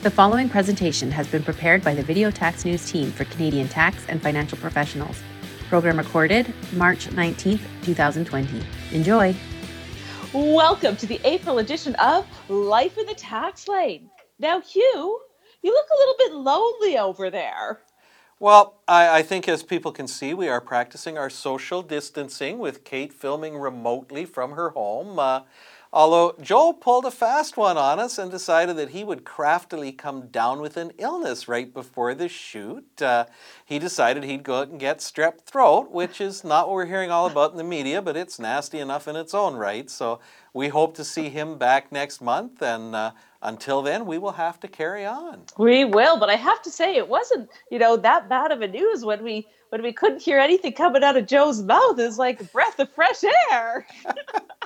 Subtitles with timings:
[0.00, 4.06] The following presentation has been prepared by the Video Tax News team for Canadian tax
[4.08, 5.20] and financial professionals.
[5.68, 8.62] Program recorded March 19th, 2020.
[8.92, 9.34] Enjoy.
[10.32, 14.08] Welcome to the April edition of Life in the Tax Lane.
[14.38, 15.20] Now, Hugh,
[15.62, 17.80] you look a little bit lonely over there.
[18.38, 22.84] Well, I, I, think as people can see, we are practicing our social distancing with
[22.84, 25.18] Kate filming remotely from her home.
[25.18, 25.40] Uh,
[25.92, 30.26] Although Joel pulled a fast one on us and decided that he would craftily come
[30.26, 33.00] down with an illness right before the shoot.
[33.00, 33.24] Uh,
[33.64, 37.10] he decided he'd go out and get strep throat, which is not what we're hearing
[37.10, 39.88] all about in the media, but it's nasty enough in its own right.
[39.88, 40.20] So
[40.52, 44.60] we hope to see him back next month, and uh, until then, we will have
[44.60, 45.42] to carry on.
[45.56, 48.68] We will, but I have to say, it wasn't you know that bad of a
[48.68, 51.98] news when we when we couldn't hear anything coming out of Joe's mouth.
[51.98, 53.86] It was like a breath of fresh air.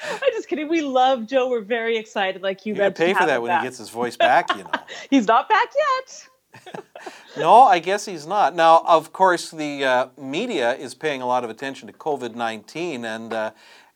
[0.10, 0.68] I'm just kidding.
[0.68, 1.48] We love Joe.
[1.48, 2.42] We're very excited.
[2.42, 3.62] Like you, you got to pay for that when back.
[3.62, 4.54] he gets his voice back.
[4.56, 4.70] You know,
[5.10, 6.28] he's not back yet.
[7.36, 8.54] no, I guess he's not.
[8.54, 13.04] Now, of course, the uh, media is paying a lot of attention to COVID 19.
[13.04, 13.50] And uh,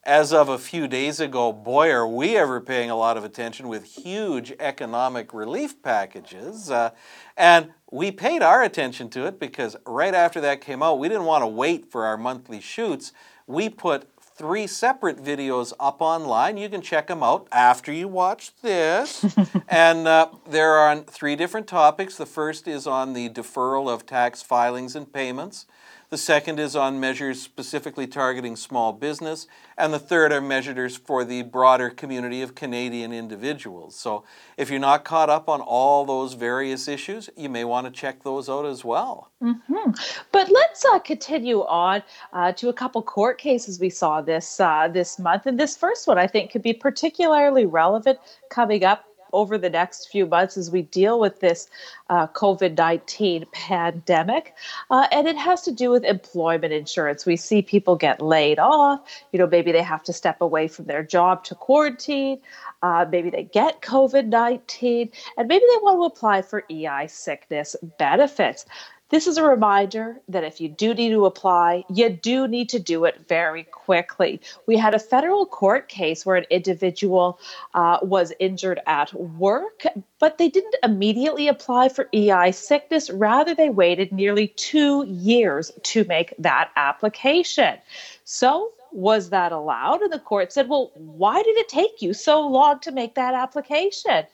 [0.04, 3.68] as of a few days ago, boy, are we ever paying a lot of attention
[3.68, 6.70] with huge economic relief packages.
[6.70, 6.90] Uh,
[7.36, 11.24] and we paid our attention to it because right after that came out, we didn't
[11.24, 13.12] want to wait for our monthly shoots.
[13.46, 14.08] We put
[14.42, 16.56] three separate videos up online.
[16.56, 19.24] You can check them out after you watch this.
[19.68, 22.16] and uh, they're on three different topics.
[22.16, 25.66] The first is on the deferral of tax filings and payments.
[26.12, 29.46] The second is on measures specifically targeting small business.
[29.78, 33.96] And the third are measures for the broader community of Canadian individuals.
[33.96, 34.22] So
[34.58, 38.24] if you're not caught up on all those various issues, you may want to check
[38.24, 39.30] those out as well.
[39.42, 39.92] Mm-hmm.
[40.32, 42.02] But let's uh, continue on
[42.34, 45.46] uh, to a couple court cases we saw this uh, this month.
[45.46, 48.18] And this first one I think could be particularly relevant
[48.50, 51.68] coming up over the next few months as we deal with this
[52.10, 54.54] uh, COVID 19 pandemic.
[54.90, 57.26] Uh, and it has to do with employment insurance.
[57.26, 59.00] We see people get laid off,
[59.32, 62.40] you know, maybe they have to step away from their job to quarantine,
[62.82, 67.76] uh, maybe they get COVID 19, and maybe they want to apply for EI sickness
[67.98, 68.66] benefits.
[69.12, 72.78] This is a reminder that if you do need to apply, you do need to
[72.78, 74.40] do it very quickly.
[74.66, 77.38] We had a federal court case where an individual
[77.74, 79.84] uh, was injured at work,
[80.18, 83.10] but they didn't immediately apply for EI sickness.
[83.10, 87.76] Rather, they waited nearly two years to make that application.
[88.24, 90.00] So, was that allowed?
[90.00, 93.34] And the court said, well, why did it take you so long to make that
[93.34, 94.24] application?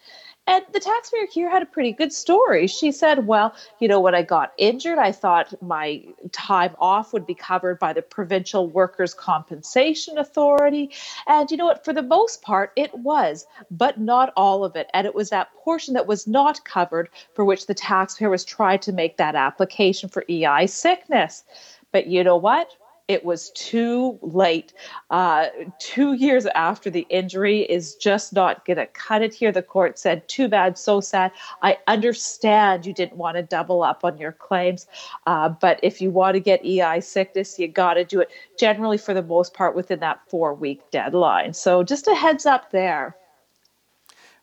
[0.49, 2.67] And the taxpayer here had a pretty good story.
[2.69, 7.27] She said, Well, you know, when I got injured, I thought my time off would
[7.27, 10.91] be covered by the Provincial Workers' Compensation Authority.
[11.27, 11.85] And you know what?
[11.85, 14.89] For the most part, it was, but not all of it.
[14.95, 18.79] And it was that portion that was not covered for which the taxpayer was trying
[18.79, 21.45] to make that application for EI sickness.
[21.93, 22.71] But you know what?
[23.09, 24.75] It was too late.
[25.11, 25.47] Uh,
[25.79, 29.51] two years after the injury is just not going to cut it here.
[29.51, 31.33] The court said, too bad, so sad.
[31.63, 34.87] I understand you didn't want to double up on your claims,
[35.27, 38.99] uh, but if you want to get EI sickness, you got to do it generally
[38.99, 41.55] for the most part within that four week deadline.
[41.55, 43.17] So just a heads up there.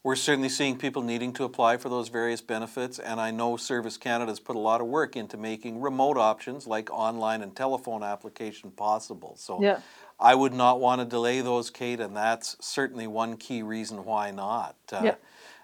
[0.05, 3.97] We're certainly seeing people needing to apply for those various benefits, and I know Service
[3.97, 8.03] Canada has put a lot of work into making remote options like online and telephone
[8.03, 9.33] application possible.
[9.35, 9.79] So yeah.
[10.19, 14.29] I would not want to delay those, Kate, and that's certainly one key reason why
[14.29, 14.75] not.
[14.93, 15.15] Uh, yeah.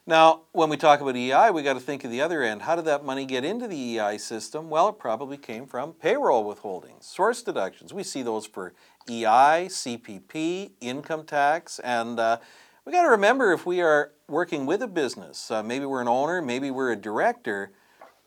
[0.08, 2.64] Now, when we talk about EI, we got to think of the other end.
[2.64, 4.72] How did that money get into the EI system?
[4.72, 7.94] Well, it probably came from payroll withholdings, source deductions.
[7.94, 8.74] We see those for
[9.08, 12.38] EI, CPP, income tax, and uh,
[12.86, 16.08] we got to remember if we are working with a business, uh, maybe we're an
[16.08, 17.72] owner, maybe we're a director,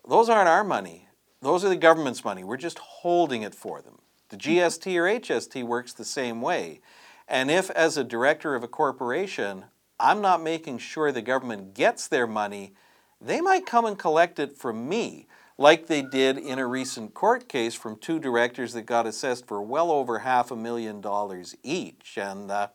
[0.08, 1.08] those aren't our money.
[1.42, 2.44] Those are the government's money.
[2.44, 3.98] We're just holding it for them.
[4.28, 6.80] The GST or HST works the same way.
[7.28, 9.64] And if, as a director of a corporation,
[9.98, 12.74] I'm not making sure the government gets their money,
[13.20, 15.26] they might come and collect it from me,
[15.56, 19.62] like they did in a recent court case from two directors that got assessed for
[19.62, 22.16] well over half a million dollars each.
[22.16, 22.68] And uh,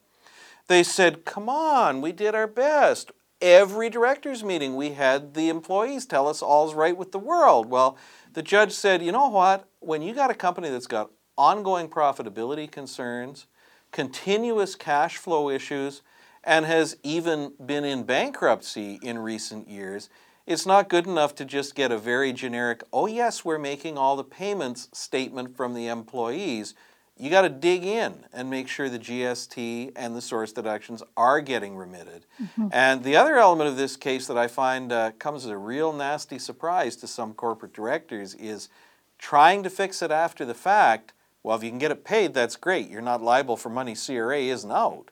[0.69, 3.12] they said, Come on, we did our best.
[3.42, 7.69] Every director's meeting, we had the employees tell us all's right with the world.
[7.69, 7.98] Well,
[8.33, 9.68] the judge said, You know what?
[9.80, 13.48] When you got a company that's got ongoing profitability concerns,
[13.92, 16.01] continuous cash flow issues,
[16.44, 20.10] and has even been in bankruptcy in recent years,
[20.45, 24.15] it's not good enough to just get a very generic, oh, yes, we're making all
[24.15, 26.75] the payments statement from the employees
[27.19, 31.42] you got to dig in and make sure the GST and the source deductions are
[31.42, 32.25] getting remitted.
[32.42, 32.68] Mm-hmm.
[32.71, 35.92] And the other element of this case that I find uh, comes as a real
[35.92, 38.69] nasty surprise to some corporate directors is
[39.18, 41.12] trying to fix it after the fact.
[41.44, 42.89] Well, if you can get it paid, that's great.
[42.89, 45.12] You're not liable for money CRA isn't out.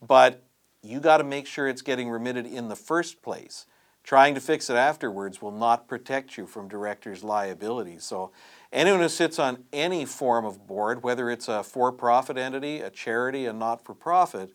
[0.00, 0.44] But
[0.82, 3.66] you got to make sure it's getting remitted in the first place.
[4.04, 7.98] Trying to fix it afterwards will not protect you from directors' liability.
[7.98, 8.30] So
[8.72, 12.90] Anyone who sits on any form of board, whether it's a for profit entity, a
[12.90, 14.52] charity, a not for profit,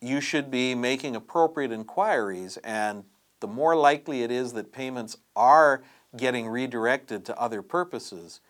[0.00, 2.56] you should be making appropriate inquiries.
[2.58, 3.04] And
[3.40, 5.84] the more likely it is that payments are
[6.16, 8.40] getting redirected to other purposes,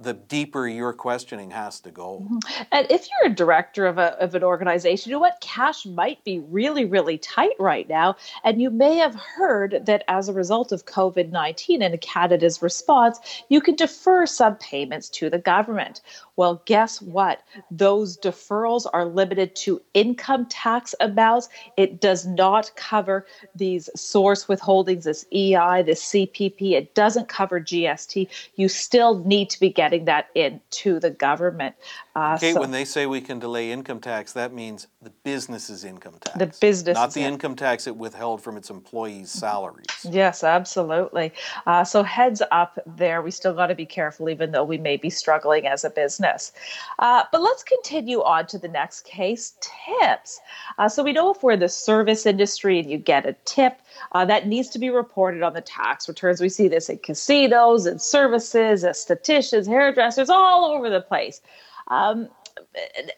[0.00, 2.20] the deeper your questioning has to go.
[2.22, 2.62] Mm-hmm.
[2.70, 5.40] And if you're a director of, a, of an organization, you know what?
[5.40, 8.16] Cash might be really, really tight right now.
[8.44, 13.18] And you may have heard that as a result of COVID 19 and Canada's response,
[13.48, 16.00] you can defer some payments to the government.
[16.36, 17.42] Well, guess what?
[17.68, 21.48] Those deferrals are limited to income tax amounts.
[21.76, 26.72] It does not cover these source withholdings, this EI, this CPP.
[26.72, 28.28] It doesn't cover GST.
[28.54, 31.74] You still need to be getting that in to the government.
[32.14, 35.84] Uh, Kate, so, when they say we can delay income tax, that means the business's
[35.84, 36.38] income tax.
[36.38, 36.94] The business.
[36.94, 39.86] Not the income tax it withheld from its employees' salaries.
[40.04, 41.32] Yes, absolutely.
[41.66, 43.22] Uh, so heads up there.
[43.22, 46.52] We still got to be careful, even though we may be struggling as a business.
[46.98, 50.40] Uh, but let's continue on to the next case tips.
[50.78, 53.80] Uh, so we know if we're in the service industry and you get a tip,
[54.12, 56.40] uh, that needs to be reported on the tax returns.
[56.40, 61.40] We see this in casinos and services, estheticians, hairdressers, all over the place.
[61.88, 62.28] Um,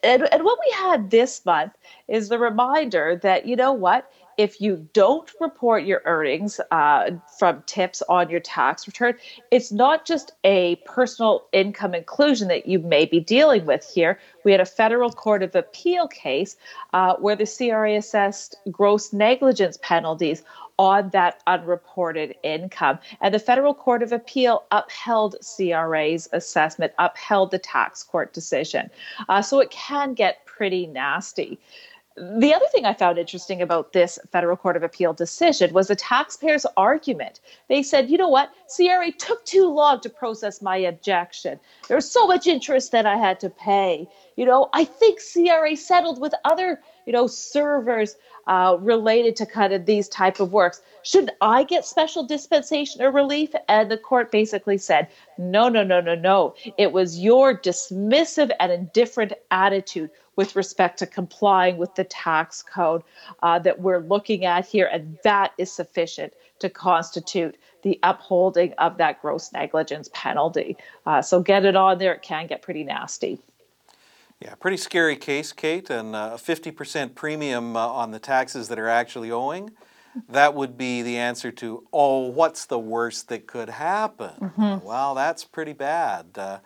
[0.03, 1.73] and, and what we had this month
[2.09, 4.11] is the reminder that, you know what?
[4.40, 9.14] If you don't report your earnings uh, from tips on your tax return,
[9.50, 14.19] it's not just a personal income inclusion that you may be dealing with here.
[14.42, 16.56] We had a federal court of appeal case
[16.94, 20.42] uh, where the CRA assessed gross negligence penalties
[20.78, 22.98] on that unreported income.
[23.20, 28.88] And the Federal Court of Appeal upheld CRA's assessment, upheld the tax court decision.
[29.28, 31.58] Uh, so it can get pretty nasty.
[32.20, 35.96] The other thing I found interesting about this Federal Court of Appeal decision was the
[35.96, 37.40] taxpayers' argument.
[37.69, 41.58] They said, you know what, CRA took too long to process my objection.
[41.88, 44.06] There was so much interest that I had to pay.
[44.40, 48.16] You know, I think CRA settled with other, you know, servers
[48.46, 50.81] uh, related to kind of these type of works.
[51.02, 53.50] Should I get special dispensation or relief?
[53.69, 56.54] And the court basically said, no, no, no, no, no.
[56.78, 63.02] It was your dismissive and indifferent attitude with respect to complying with the tax code
[63.42, 68.96] uh, that we're looking at here, and that is sufficient to constitute the upholding of
[68.96, 70.78] that gross negligence penalty.
[71.04, 73.38] Uh, so get it on there; it can get pretty nasty.
[74.40, 78.78] Yeah, pretty scary case, Kate, and uh, a 50% premium uh, on the taxes that
[78.78, 79.70] are actually owing.
[80.28, 84.32] That would be the answer to, oh, what's the worst that could happen?
[84.40, 84.84] Mm-hmm.
[84.84, 86.26] Well, that's pretty bad.
[86.37, 86.58] Uh,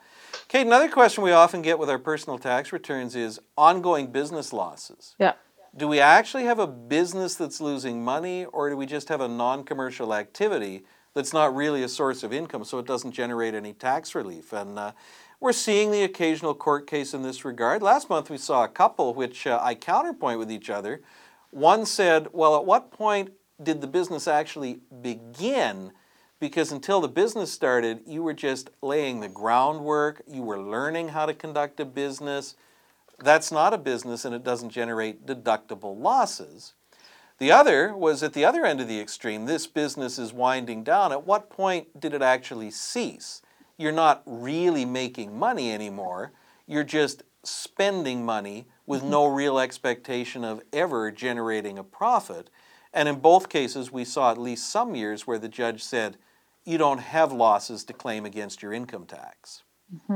[0.49, 5.15] Kate, another question we often get with our personal tax returns is ongoing business losses.
[5.19, 5.35] Yeah.
[5.77, 9.29] Do we actually have a business that's losing money, or do we just have a
[9.29, 13.73] non commercial activity that's not really a source of income, so it doesn't generate any
[13.73, 14.53] tax relief?
[14.53, 14.93] And uh,
[15.45, 17.83] we're seeing the occasional court case in this regard.
[17.83, 21.03] Last month we saw a couple which uh, I counterpoint with each other.
[21.51, 23.31] One said, well, at what point
[23.63, 25.93] did the business actually begin?
[26.41, 31.27] Because until the business started, you were just laying the groundwork, you were learning how
[31.27, 32.55] to conduct a business.
[33.19, 36.73] That's not a business and it doesn't generate deductible losses.
[37.37, 39.45] The other was at the other end of the extreme.
[39.45, 41.13] This business is winding down.
[41.13, 43.43] At what point did it actually cease?
[43.77, 46.33] You're not really making money anymore.
[46.67, 52.51] You're just spending money with no real expectation of ever generating a profit.
[52.93, 56.17] And in both cases, we saw at least some years where the judge said,
[56.65, 59.63] you don't have losses to claim against your income tax.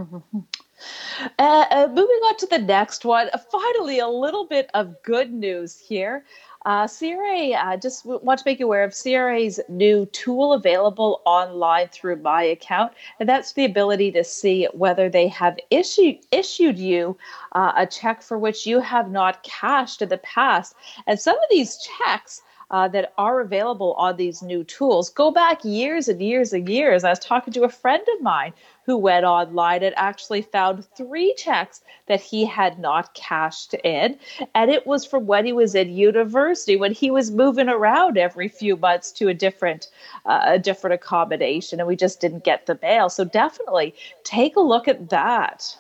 [1.41, 5.77] Uh, uh, moving on to the next one, finally, a little bit of good news
[5.77, 6.25] here.
[6.65, 11.89] Uh, CRA, uh, just want to make you aware of CRA's new tool available online
[11.89, 17.17] through My Account, and that's the ability to see whether they have issued issued you
[17.53, 20.75] uh, a check for which you have not cashed in the past.
[21.07, 25.65] And some of these checks uh, that are available on these new tools go back
[25.65, 27.05] years and years and years.
[27.05, 28.53] I was talking to a friend of mine
[28.89, 34.19] who went online and actually found three checks that he had not cashed in.
[34.55, 38.49] And it was from when he was in university, when he was moving around every
[38.49, 39.89] few months to a different,
[40.25, 43.11] uh, a different accommodation, and we just didn't get the bail.
[43.11, 45.77] So definitely take a look at that.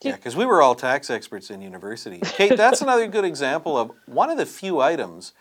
[0.00, 2.20] Yeah, because we were all tax experts in university.
[2.22, 5.32] Kate, that's another good example of one of the few items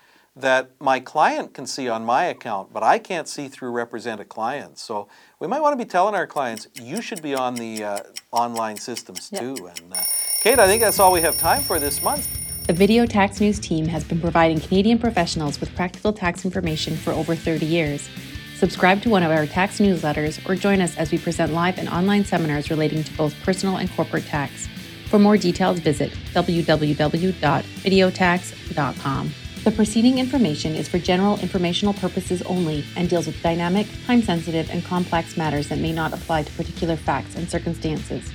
[0.42, 4.26] that my client can see on my account, but I can't see through represent a
[4.26, 4.78] client.
[4.78, 5.08] So
[5.40, 8.00] we might want to be telling our clients, you should be on the uh,
[8.32, 9.68] online systems too.
[9.68, 9.98] And uh,
[10.42, 12.28] Kate, I think that's all we have time for this month.
[12.68, 17.12] The Video Tax News team has been providing Canadian professionals with practical tax information for
[17.12, 18.08] over 30 years.
[18.56, 21.88] Subscribe to one of our tax newsletters or join us as we present live and
[21.90, 24.68] online seminars relating to both personal and corporate tax.
[25.08, 29.34] For more details, visit www.videotax.com.
[29.70, 34.68] The preceding information is for general informational purposes only and deals with dynamic, time sensitive,
[34.72, 38.32] and complex matters that may not apply to particular facts and circumstances.